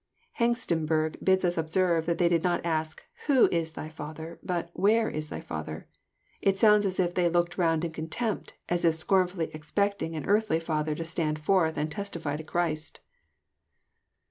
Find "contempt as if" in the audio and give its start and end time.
7.91-8.95